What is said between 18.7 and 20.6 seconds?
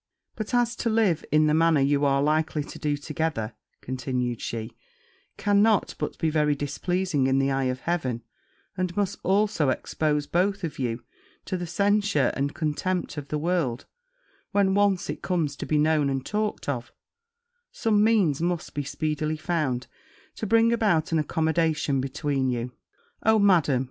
be speedily found to